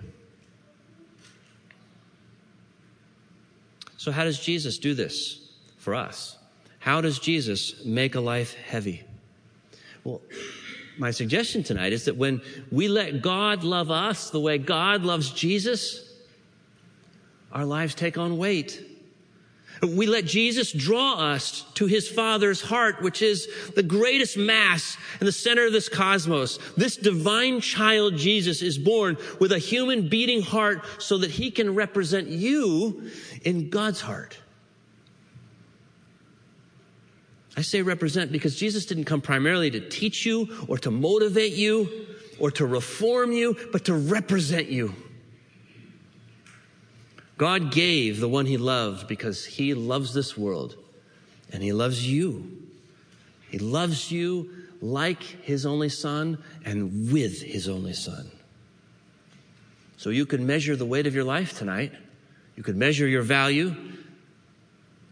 So, 3.97 4.11
how 4.11 4.25
does 4.25 4.41
Jesus 4.41 4.79
do 4.79 4.93
this 4.93 5.49
for 5.79 5.95
us? 5.95 6.37
How 6.79 7.01
does 7.01 7.19
Jesus 7.19 7.85
make 7.85 8.17
a 8.17 8.21
life 8.21 8.55
heavy? 8.55 9.05
Well, 10.03 10.21
my 10.99 11.11
suggestion 11.11 11.63
tonight 11.63 11.93
is 11.93 12.05
that 12.05 12.17
when 12.17 12.41
we 12.71 12.89
let 12.89 13.23
God 13.23 13.65
love 13.65 13.91
us 13.91 14.31
the 14.31 14.41
way 14.41 14.59
God 14.59 15.03
loves 15.03 15.31
Jesus, 15.31 16.13
our 17.53 17.65
lives 17.65 17.95
take 17.95 18.19
on 18.19 18.37
weight. 18.37 18.85
We 19.83 20.07
let 20.07 20.25
Jesus 20.25 20.73
draw 20.73 21.15
us 21.15 21.65
to 21.75 21.87
his 21.87 22.09
Father's 22.09 22.63
heart, 22.63 23.03
which 23.03 23.23
is 23.23 23.49
the 23.75 23.83
greatest 23.83 24.37
mass 24.39 24.97
in 25.21 25.27
the 25.27 25.33
center 25.33 25.67
of 25.67 25.73
this 25.73 25.89
cosmos. 25.89 26.59
This 26.77 26.97
divine 26.97 27.61
child, 27.61 28.17
Jesus, 28.17 28.63
is 28.63 28.79
born 28.79 29.17
with 29.41 29.53
a 29.53 29.59
human 29.59 30.09
beating 30.09 30.43
heart 30.43 30.85
so 30.99 31.19
that 31.19 31.31
he 31.31 31.51
can 31.51 31.75
represent 31.75 32.29
you 32.29 33.11
in 33.43 33.69
God's 33.69 34.01
heart. 34.01 34.39
I 37.57 37.63
say 37.63 37.83
represent 37.83 38.33
because 38.33 38.57
Jesus 38.57 38.87
didn't 38.87 39.05
come 39.05 39.21
primarily 39.21 39.71
to 39.71 39.81
teach 39.81 40.27
you 40.27 40.49
or 40.67 40.79
to 40.79 40.91
motivate 40.91 41.53
you 41.53 42.07
or 42.39 42.51
to 42.53 42.67
reform 42.67 43.33
you, 43.33 43.57
but 43.73 43.85
to 43.85 43.95
represent 43.95 44.69
you. 44.69 44.95
God 47.37 47.73
gave 47.73 48.21
the 48.21 48.29
one 48.29 48.47
he 48.47 48.57
loved 48.57 49.09
because 49.09 49.45
he 49.45 49.75
loves 49.75 50.15
this 50.15 50.37
world 50.37 50.77
and 51.53 51.63
he 51.63 51.73
loves 51.73 52.09
you. 52.09 52.51
He 53.51 53.59
loves 53.59 54.11
you 54.11 54.51
like 54.81 55.23
his 55.23 55.65
only 55.65 55.89
son 55.89 56.39
and 56.65 57.13
with 57.13 57.43
his 57.43 57.69
only 57.69 57.93
son. 57.93 58.31
So 59.97 60.11
you 60.11 60.27
can 60.27 60.47
measure 60.47 60.77
the 60.77 60.85
weight 60.85 61.07
of 61.07 61.15
your 61.15 61.25
life 61.25 61.57
tonight. 61.57 61.93
You 62.57 62.63
could 62.63 62.77
measure 62.77 63.07
your 63.07 63.23
value 63.23 63.75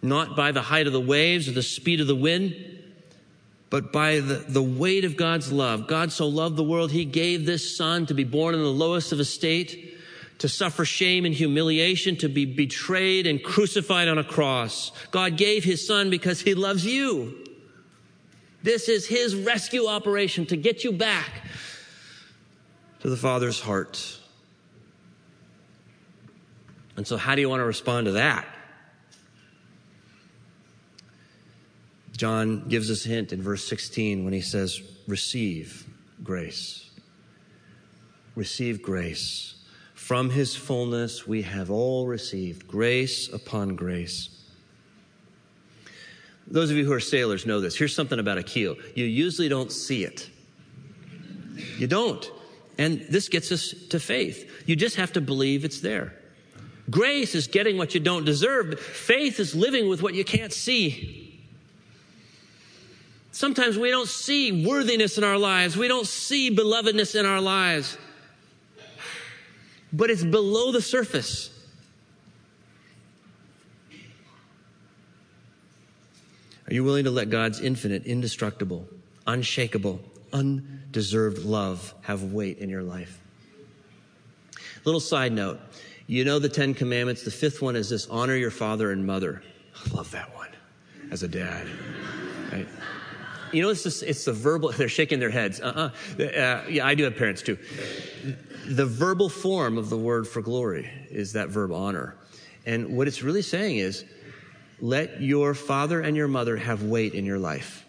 not 0.03 0.35
by 0.35 0.51
the 0.51 0.63
height 0.63 0.87
of 0.89 0.93
the 0.93 1.01
waves 1.01 1.49
or 1.49 1.53
the 1.53 1.63
speed 1.63 2.01
of 2.01 2.09
the 2.09 2.17
wind, 2.17 2.55
but 3.71 3.93
by 3.93 4.21
the, 4.21 4.45
the 4.49 4.63
weight 4.63 5.05
of 5.05 5.17
God's 5.17 5.51
love. 5.51 5.87
God 5.87 6.13
so 6.13 6.27
loved 6.27 6.57
the 6.57 6.65
world, 6.65 6.91
he 6.91 7.05
gave 7.05 7.47
this 7.47 7.77
son 7.77 8.05
to 8.07 8.15
be 8.15 8.25
born 8.25 8.55
in 8.55 8.61
the 8.61 8.67
lowest 8.67 9.13
of 9.13 9.21
estate, 9.21 9.97
to 10.39 10.49
suffer 10.49 10.85
shame 10.85 11.25
and 11.25 11.33
humiliation, 11.33 12.17
to 12.17 12.29
be 12.29 12.45
betrayed 12.45 13.27
and 13.27 13.43
crucified 13.43 14.09
on 14.09 14.19
a 14.19 14.25
cross. 14.25 14.91
God 15.13 15.37
gave 15.37 15.63
his 15.63 15.87
son 15.87 16.11
because 16.11 16.41
he 16.41 16.55
loves 16.55 16.85
you. 16.85 17.47
This 18.63 18.89
is 18.89 19.07
his 19.07 19.35
rescue 19.35 19.87
operation 19.87 20.47
to 20.47 20.57
get 20.57 20.85
you 20.85 20.93
back 20.93 21.31
to 23.01 23.09
the 23.09 23.17
Father's 23.17 23.61
heart. 23.61 24.19
And 26.97 27.07
so, 27.07 27.17
how 27.17 27.35
do 27.35 27.41
you 27.41 27.49
want 27.49 27.61
to 27.61 27.65
respond 27.65 28.07
to 28.07 28.13
that? 28.13 28.47
John 32.17 32.69
gives 32.69 32.91
us 32.91 33.07
a 33.07 33.09
hint 33.09 33.33
in 33.33 33.43
verse 33.43 33.67
16 33.67 34.25
when 34.25 34.33
he 34.33 34.41
says, 34.41 34.81
Receive 35.07 35.87
grace. 36.23 36.91
Receive 38.35 38.83
grace. 38.83 39.55
From 39.95 40.31
his 40.31 40.55
fullness 40.55 41.27
we 41.27 41.43
have 41.43 41.71
all 41.71 42.07
received 42.07 42.67
grace 42.67 43.33
upon 43.33 43.77
grace. 43.77 44.29
Those 46.47 46.71
of 46.71 46.77
you 46.77 46.85
who 46.85 46.93
are 46.93 47.01
sailors 47.01 47.47
know 47.47 47.61
this. 47.61 47.77
Here's 47.77 47.95
something 47.95 48.19
about 48.19 48.37
a 48.37 48.43
keel 48.43 48.77
you 48.95 49.05
usually 49.05 49.49
don't 49.49 49.73
see 49.73 50.05
it. 50.05 50.29
You 51.79 51.87
don't. 51.87 52.31
And 52.79 53.01
this 53.03 53.29
gets 53.29 53.53
us 53.53 53.75
to 53.91 54.01
faith. 54.01 54.51
You 54.67 54.77
just 54.77 54.97
have 54.97 55.13
to 55.13 55.21
believe 55.21 55.65
it's 55.65 55.81
there. 55.81 56.15
Grace 56.91 57.35
is 57.35 57.47
getting 57.47 57.79
what 57.79 57.95
you 57.95 58.01
don't 58.01 58.25
deserve, 58.25 58.79
faith 58.79 59.39
is 59.39 59.55
living 59.55 59.89
with 59.89 60.03
what 60.03 60.15
you 60.15 60.25
can't 60.25 60.53
see. 60.53 61.22
Sometimes 63.33 63.79
we 63.79 63.91
don't 63.91 64.09
see 64.09 64.65
worthiness 64.65 65.17
in 65.17 65.25
our 65.25 65.39
lives. 65.39 65.75
We 65.75 65.89
don't 65.89 66.07
see 66.07 66.55
belovedness 66.55 67.19
in 67.19 67.25
our 67.25 67.41
lives. 67.41 67.97
But 69.91 70.11
it's 70.11 70.23
below 70.23 70.71
the 70.71 70.83
surface. 70.83 71.49
Are 76.69 76.75
you 76.75 76.85
willing 76.85 77.05
to 77.05 77.11
let 77.11 77.31
God's 77.31 77.61
infinite, 77.61 78.05
indestructible, 78.05 78.87
unshakable, 79.27 80.01
undeserved 80.33 81.39
love 81.39 81.95
have 82.03 82.33
weight 82.33 82.59
in 82.59 82.69
your 82.69 82.83
life? 82.83 83.19
Little 84.85 85.01
side 85.01 85.33
note. 85.33 85.59
You 86.07 86.25
know 86.27 86.39
the 86.39 86.49
Ten 86.49 86.75
Commandments. 86.75 87.23
The 87.23 87.31
fifth 87.31 87.63
one 87.63 87.77
is 87.77 87.89
this 87.89 88.07
honor 88.09 88.37
your 88.37 88.51
father 88.51 88.93
and 88.93 89.07
mother. 89.07 89.43
I 89.75 89.95
love 89.95 90.11
that 90.11 90.35
one 90.35 90.51
as 91.11 91.23
a 91.23 91.29
dad. 91.29 91.67
Right? 92.53 92.69
You 93.53 93.63
know, 93.63 93.71
it's, 93.71 93.83
just, 93.83 94.03
it's 94.03 94.25
the 94.25 94.33
verbal, 94.33 94.73
they're 94.77 94.89
shaking 94.89 95.21
their 95.21 95.31
heads. 95.31 95.61
Uh-uh. 95.61 95.91
Uh, 96.23 96.65
yeah, 96.69 96.87
I 96.87 96.95
do 96.95 97.05
have 97.05 97.17
parents 97.17 97.43
too. 97.43 97.59
The 98.67 98.87
verbal 98.87 99.29
form 99.29 99.79
of 99.79 99.91
the 99.91 99.99
word 99.99 100.27
for 100.27 100.41
glory 100.41 100.91
is 101.11 101.33
that 101.35 101.49
verb 101.49 101.73
honor. 101.73 102.17
And 102.65 102.97
what 102.97 103.09
it's 103.09 103.23
really 103.23 103.43
saying 103.43 103.79
is, 103.79 104.05
let 104.81 105.23
your 105.23 105.55
father 105.55 106.01
and 106.01 106.17
your 106.17 106.29
mother 106.29 106.57
have 106.57 106.83
weight 106.83 107.15
in 107.15 107.25
your 107.25 107.39
life. 107.39 107.87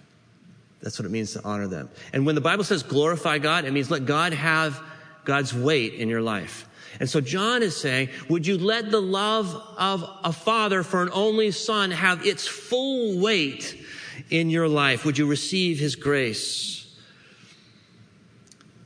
That's 0.81 0.99
what 0.99 1.05
it 1.05 1.11
means 1.11 1.33
to 1.33 1.43
honor 1.43 1.67
them. 1.67 1.89
And 2.11 2.25
when 2.25 2.35
the 2.35 2.41
Bible 2.41 2.63
says 2.63 2.83
glorify 2.83 3.39
God, 3.39 3.65
it 3.65 3.71
means 3.71 3.89
let 3.89 4.05
God 4.05 4.33
have 4.33 4.79
God's 5.25 5.53
weight 5.53 5.95
in 5.95 6.09
your 6.09 6.21
life. 6.21 6.67
And 6.99 7.09
so 7.09 7.21
John 7.21 7.63
is 7.63 7.75
saying, 7.75 8.09
would 8.29 8.45
you 8.45 8.57
let 8.57 8.91
the 8.91 9.01
love 9.01 9.55
of 9.77 10.07
a 10.23 10.31
father 10.31 10.83
for 10.83 11.01
an 11.01 11.09
only 11.11 11.51
son 11.51 11.89
have 11.89 12.25
its 12.25 12.47
full 12.47 13.19
weight 13.19 13.82
in 14.29 14.49
your 14.49 14.67
life? 14.67 15.05
Would 15.05 15.17
you 15.17 15.27
receive 15.27 15.79
His 15.79 15.95
grace? 15.95 16.79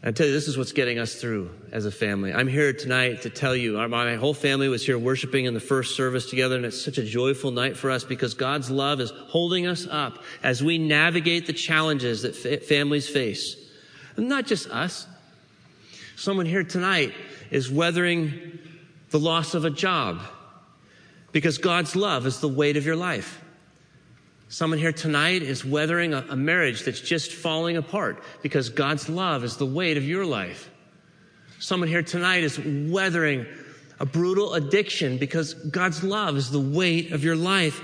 I 0.04 0.12
tell 0.12 0.28
you, 0.28 0.32
this 0.32 0.48
is 0.48 0.58
what's 0.58 0.72
getting 0.72 1.00
us 1.00 1.16
through 1.16 1.50
as 1.72 1.86
a 1.86 1.92
family. 1.92 2.34
I'm 2.34 2.48
here 2.48 2.72
tonight 2.72 3.24
to 3.24 3.30
tell 3.30 3.56
you, 3.56 3.74
my 3.90 4.16
whole 4.16 4.34
family 4.34 4.70
was 4.70 4.86
here 4.86 4.98
worshiping 4.98 5.46
in 5.46 5.54
the 5.54 5.60
first 5.60 5.98
service 5.98 6.30
together, 6.30 6.56
and 6.56 6.66
it's 6.66 6.82
such 6.82 6.98
a 6.98 7.04
joyful 7.04 7.52
night 7.52 7.76
for 7.76 7.90
us 7.90 8.04
because 8.04 8.34
God's 8.34 8.70
love 8.70 9.02
is 9.02 9.10
holding 9.10 9.68
us 9.68 9.88
up 9.90 10.24
as 10.44 10.64
we 10.64 10.78
navigate 10.78 11.46
the 11.46 11.54
challenges 11.54 12.22
that 12.22 12.64
families 12.64 13.10
face. 13.10 13.58
And 14.16 14.30
not 14.30 14.46
just 14.46 14.70
us. 14.70 15.08
Someone 16.16 16.46
here 16.46 16.64
tonight 16.64 17.14
is 17.52 17.70
weathering 17.70 18.60
the 19.10 19.20
loss 19.20 19.56
of 19.56 19.66
a 19.66 19.70
job 19.70 20.22
because 21.32 21.58
God's 21.58 21.96
love 21.96 22.26
is 22.26 22.40
the 22.40 22.48
weight 22.48 22.78
of 22.78 22.86
your 22.86 22.96
life. 22.96 23.44
Someone 24.50 24.80
here 24.80 24.94
tonight 24.94 25.42
is 25.42 25.66
weathering 25.66 26.14
a, 26.14 26.26
a, 26.30 26.36
marriage 26.36 26.84
that's 26.84 27.02
just 27.02 27.34
falling 27.34 27.76
apart 27.76 28.24
because 28.42 28.70
God's 28.70 29.10
love 29.10 29.44
is 29.44 29.58
the 29.58 29.66
weight 29.66 29.98
of 29.98 30.08
your 30.08 30.26
life. 30.26 30.70
Someone 31.60 31.90
here 31.90 32.04
tonight 32.04 32.44
is 32.44 32.60
weathering 32.60 33.46
a 34.00 34.06
brutal 34.06 34.54
addiction 34.54 35.18
because 35.18 35.54
God's 35.54 36.04
love 36.04 36.38
is 36.38 36.50
the 36.50 36.60
weight 36.60 37.12
of 37.12 37.24
your 37.24 37.36
life. 37.36 37.82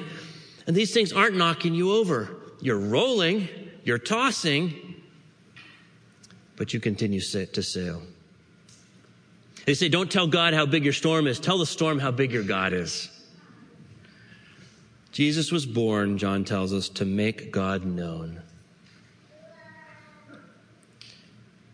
And 0.66 0.76
these 0.76 0.94
things 0.94 1.12
aren't 1.12 1.36
knocking 1.36 1.74
you 1.74 1.92
over. 1.92 2.30
You're 2.62 2.80
rolling, 2.80 3.50
you're 3.84 3.98
tossing, 3.98 4.96
but 6.56 6.74
you 6.74 6.80
continue 6.80 7.20
to 7.20 7.64
sail. 7.64 8.02
They 9.66 9.74
say, 9.74 9.90
don't 9.90 10.12
tell 10.12 10.28
God 10.28 10.54
how 10.54 10.66
big 10.66 10.84
your 10.84 10.94
storm 10.94 11.28
is, 11.28 11.40
tell 11.40 11.58
the 11.58 11.66
storm 11.66 12.00
how 12.00 12.12
big 12.12 12.32
your 12.32 12.44
God 12.44 12.72
is. 12.74 13.10
Jesus 15.14 15.52
was 15.52 15.68
born, 15.68 16.18
John 16.18 16.44
tells 16.44 16.74
us, 16.74 16.90
to 16.90 17.06
make 17.06 17.52
God 17.52 17.86
known. 17.86 18.42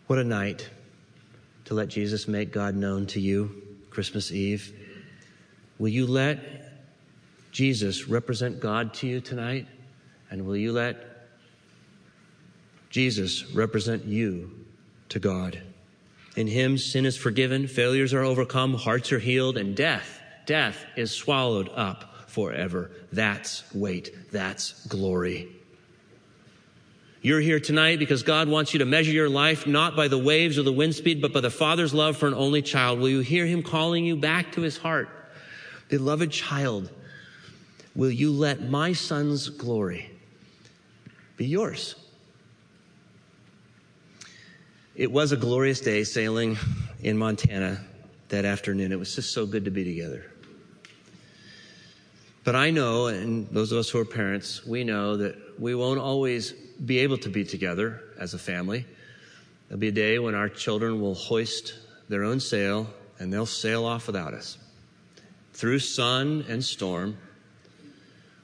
What 0.08 0.18
a 0.18 0.24
night 0.24 0.68
to 1.64 1.72
let 1.72 1.88
Jesus 1.88 2.28
make 2.28 2.52
God 2.52 2.74
known 2.74 3.06
to 3.06 3.20
you, 3.20 3.62
Christmas 3.88 4.30
Eve. 4.30 4.74
Will 5.78 5.88
you 5.88 6.06
let 6.06 6.38
Jesus 7.50 8.08
represent 8.08 8.60
God 8.60 8.92
to 8.94 9.06
you 9.06 9.22
tonight? 9.22 9.66
And 10.30 10.44
will 10.44 10.56
you 10.56 10.72
let 10.72 11.30
Jesus 12.90 13.50
represent 13.54 14.04
you 14.04 14.50
to 15.08 15.18
God? 15.18 15.62
In 16.36 16.46
Him, 16.46 16.76
sin 16.76 17.06
is 17.06 17.16
forgiven, 17.16 17.66
failures 17.66 18.12
are 18.12 18.22
overcome, 18.22 18.74
hearts 18.74 19.12
are 19.12 19.18
healed, 19.18 19.56
and 19.56 19.74
death, 19.74 20.20
death 20.44 20.84
is 20.94 21.10
swallowed 21.10 21.70
up 21.74 22.09
forever. 22.30 22.90
That's 23.12 23.62
weight. 23.74 24.14
That's 24.30 24.86
glory. 24.86 25.48
You're 27.22 27.40
here 27.40 27.60
tonight 27.60 27.98
because 27.98 28.22
God 28.22 28.48
wants 28.48 28.72
you 28.72 28.78
to 28.78 28.86
measure 28.86 29.12
your 29.12 29.28
life 29.28 29.66
not 29.66 29.94
by 29.94 30.08
the 30.08 30.16
waves 30.16 30.58
or 30.58 30.62
the 30.62 30.72
wind 30.72 30.94
speed, 30.94 31.20
but 31.20 31.34
by 31.34 31.40
the 31.40 31.50
Father's 31.50 31.92
love 31.92 32.16
for 32.16 32.26
an 32.26 32.34
only 32.34 32.62
child. 32.62 32.98
Will 32.98 33.10
you 33.10 33.20
hear 33.20 33.44
Him 33.44 33.62
calling 33.62 34.06
you 34.06 34.16
back 34.16 34.52
to 34.52 34.62
His 34.62 34.78
heart? 34.78 35.08
Beloved 35.88 36.30
child, 36.30 36.90
will 37.94 38.10
you 38.10 38.32
let 38.32 38.62
my 38.62 38.94
son's 38.94 39.50
glory 39.50 40.10
be 41.36 41.46
yours? 41.46 41.94
It 44.94 45.10
was 45.10 45.32
a 45.32 45.36
glorious 45.36 45.80
day 45.80 46.04
sailing 46.04 46.56
in 47.02 47.18
Montana 47.18 47.84
that 48.28 48.44
afternoon. 48.44 48.92
It 48.92 48.98
was 48.98 49.14
just 49.14 49.32
so 49.34 49.46
good 49.46 49.64
to 49.66 49.70
be 49.70 49.84
together. 49.84 50.30
But 52.42 52.56
I 52.56 52.70
know, 52.70 53.08
and 53.08 53.48
those 53.50 53.70
of 53.70 53.78
us 53.78 53.90
who 53.90 53.98
are 53.98 54.04
parents, 54.04 54.64
we 54.64 54.82
know 54.82 55.16
that 55.16 55.60
we 55.60 55.74
won't 55.74 56.00
always 56.00 56.52
be 56.52 56.98
able 57.00 57.18
to 57.18 57.28
be 57.28 57.44
together 57.44 58.02
as 58.18 58.32
a 58.32 58.38
family. 58.38 58.86
There'll 59.68 59.78
be 59.78 59.88
a 59.88 59.92
day 59.92 60.18
when 60.18 60.34
our 60.34 60.48
children 60.48 61.00
will 61.00 61.14
hoist 61.14 61.74
their 62.08 62.24
own 62.24 62.40
sail 62.40 62.88
and 63.18 63.32
they'll 63.32 63.46
sail 63.46 63.84
off 63.84 64.06
without 64.06 64.32
us. 64.32 64.56
Through 65.52 65.80
sun 65.80 66.46
and 66.48 66.64
storm, 66.64 67.18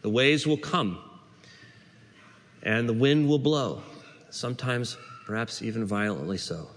the 0.03 0.11
waves 0.11 0.47
will 0.47 0.59
come 0.59 0.99
and 2.63 2.89
the 2.89 2.93
wind 2.93 3.29
will 3.29 3.39
blow, 3.39 3.83
sometimes 4.29 4.99
perhaps 5.25 5.63
even 5.63 5.87
violently 5.87 6.37
so. 6.37 6.69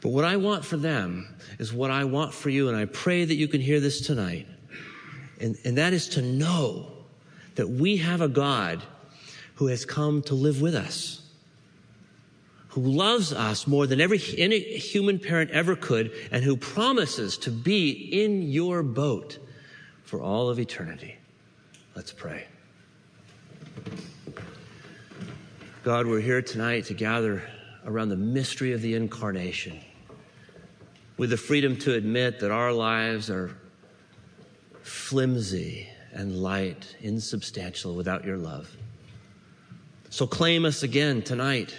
But 0.00 0.08
what 0.08 0.24
I 0.24 0.36
want 0.36 0.64
for 0.64 0.76
them 0.76 1.36
is 1.58 1.72
what 1.72 1.90
I 1.90 2.04
want 2.04 2.32
for 2.32 2.48
you, 2.48 2.68
and 2.68 2.76
I 2.76 2.86
pray 2.86 3.24
that 3.24 3.34
you 3.34 3.46
can 3.46 3.60
hear 3.60 3.78
this 3.78 4.00
tonight. 4.00 4.46
And, 5.42 5.58
and 5.64 5.76
that 5.76 5.92
is 5.92 6.08
to 6.10 6.22
know 6.22 6.86
that 7.56 7.68
we 7.68 7.98
have 7.98 8.20
a 8.20 8.28
God 8.28 8.82
who 9.56 9.66
has 9.66 9.84
come 9.84 10.22
to 10.22 10.34
live 10.34 10.62
with 10.62 10.74
us, 10.74 11.20
who 12.68 12.80
loves 12.80 13.32
us 13.32 13.66
more 13.66 13.86
than 13.86 14.00
every 14.00 14.20
any 14.38 14.60
human 14.60 15.18
parent 15.18 15.50
ever 15.50 15.74
could, 15.76 16.12
and 16.30 16.44
who 16.44 16.56
promises 16.56 17.36
to 17.38 17.50
be 17.50 17.90
in 17.90 18.42
your 18.42 18.84
boat 18.84 19.38
for 20.04 20.20
all 20.20 20.48
of 20.48 20.60
eternity. 20.60 21.16
Let's 21.96 22.12
pray. 22.12 22.46
God, 25.82 26.06
we're 26.06 26.20
here 26.20 26.40
tonight 26.40 26.84
to 26.84 26.94
gather 26.94 27.42
around 27.84 28.10
the 28.10 28.16
mystery 28.16 28.72
of 28.72 28.80
the 28.80 28.94
incarnation 28.94 29.80
with 31.16 31.30
the 31.30 31.36
freedom 31.36 31.76
to 31.78 31.94
admit 31.94 32.38
that 32.40 32.52
our 32.52 32.72
lives 32.72 33.28
are 33.28 33.56
flimsy 34.82 35.88
and 36.12 36.36
light, 36.42 36.96
insubstantial 37.00 37.94
without 37.94 38.24
your 38.24 38.36
love. 38.36 38.76
So 40.10 40.26
claim 40.26 40.64
us 40.64 40.82
again 40.82 41.22
tonight. 41.22 41.74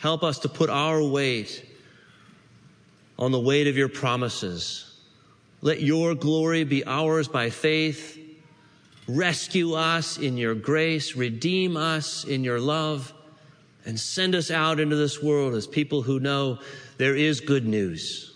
Help 0.00 0.22
us 0.22 0.38
to 0.40 0.48
put 0.48 0.70
our 0.70 1.02
weight 1.02 1.66
on 3.18 3.32
the 3.32 3.40
weight 3.40 3.66
of 3.66 3.76
your 3.76 3.88
promises. 3.88 5.00
Let 5.60 5.80
your 5.80 6.14
glory 6.14 6.64
be 6.64 6.84
ours 6.86 7.26
by 7.26 7.50
faith. 7.50 8.20
Rescue 9.08 9.74
us 9.74 10.18
in 10.18 10.36
your 10.36 10.54
grace, 10.54 11.16
redeem 11.16 11.76
us 11.76 12.24
in 12.24 12.44
your 12.44 12.60
love, 12.60 13.12
and 13.84 13.98
send 13.98 14.34
us 14.34 14.50
out 14.50 14.80
into 14.80 14.96
this 14.96 15.22
world 15.22 15.54
as 15.54 15.66
people 15.66 16.02
who 16.02 16.20
know 16.20 16.58
there 16.96 17.16
is 17.16 17.40
good 17.40 17.66
news. 17.66 18.34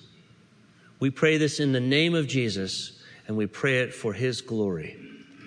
We 1.01 1.11
pray 1.11 1.39
this 1.39 1.61
in 1.61 1.73
the 1.73 1.81
name 1.81 2.15
of 2.15 2.27
Jesus 2.27 2.98
and 3.29 3.37
we 3.37 3.47
pray 3.47 3.83
it 3.83 3.95
for 3.95 4.15
His 4.15 4.41
glory. 4.41 4.97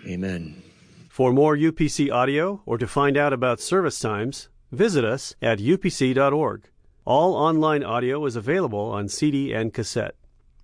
Amen. 0.07 0.63
For 1.09 1.33
more 1.33 1.57
UPC 1.57 2.09
audio 2.11 2.61
or 2.65 2.77
to 2.77 2.87
find 2.87 3.17
out 3.17 3.33
about 3.33 3.59
service 3.59 3.99
times, 3.99 4.47
visit 4.71 5.03
us 5.03 5.35
at 5.41 5.59
upc.org. 5.59 6.69
All 7.03 7.33
online 7.33 7.83
audio 7.83 8.25
is 8.25 8.37
available 8.37 8.91
on 8.91 9.09
CD 9.09 9.51
and 9.51 9.73
cassette. 9.73 10.15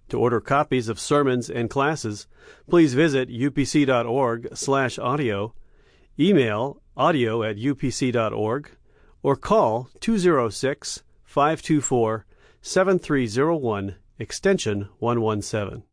To 0.10 0.20
order 0.20 0.40
copies 0.40 0.88
of 0.88 1.00
sermons 1.00 1.50
and 1.50 1.68
classes, 1.70 2.28
please 2.70 2.94
visit 2.94 3.28
upc.org/audio, 3.30 5.54
email 6.18 6.82
audio 6.96 7.44
at 7.44 7.58
upc.org, 7.58 8.72
or 9.22 9.36
call 9.36 9.90
206 10.00 11.04
524 11.26 12.26
7301 12.62 13.96
extension 14.20 14.88
117. 15.00 15.84